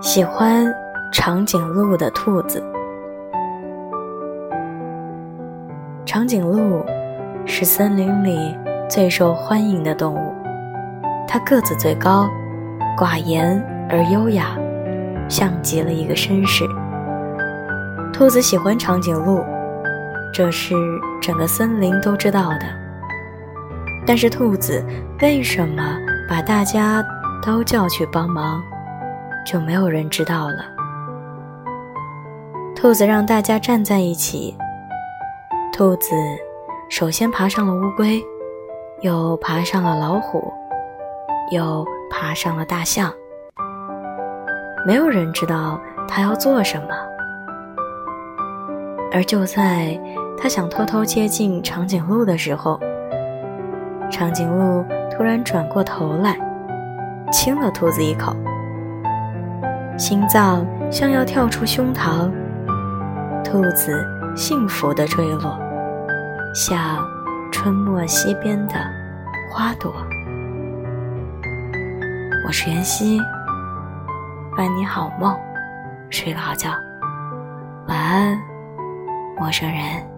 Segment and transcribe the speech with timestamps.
[0.00, 0.66] 喜欢
[1.12, 2.62] 长颈鹿的兔子。
[6.04, 6.84] 长颈鹿
[7.46, 8.56] 是森林里
[8.88, 10.32] 最受欢迎的动物，
[11.26, 12.28] 它个子最高，
[12.96, 13.60] 寡言
[13.90, 14.56] 而优雅，
[15.28, 16.64] 像极了一个绅士。
[18.12, 19.42] 兔子喜欢长颈鹿，
[20.32, 20.74] 这是
[21.20, 22.66] 整个森林都知道的。
[24.06, 24.84] 但是兔子
[25.22, 25.96] 为什么
[26.28, 27.02] 把大家
[27.44, 28.62] 都叫去帮忙？
[29.44, 30.64] 就没有人知道了。
[32.74, 34.56] 兔子让大家站在一起。
[35.70, 36.14] 兔子
[36.88, 38.24] 首先爬上了乌龟，
[39.02, 40.50] 又爬上了老虎，
[41.50, 43.12] 又爬上了大象。
[44.86, 46.88] 没有人知道它要做什么。
[49.12, 50.00] 而就在
[50.38, 52.80] 他想偷偷接近长颈鹿的时候，
[54.10, 56.36] 长颈鹿突然转过头来，
[57.34, 58.32] 亲了兔子一口。
[59.98, 62.30] 心脏像要跳出胸膛，
[63.42, 65.58] 兔子幸福的坠落，
[66.54, 67.04] 像
[67.50, 68.74] 春末溪边的
[69.50, 69.92] 花朵。
[72.46, 73.20] 我是袁熙，
[74.56, 75.36] 伴你好梦，
[76.10, 76.70] 睡个好觉，
[77.88, 78.38] 晚安，
[79.36, 80.13] 陌生人。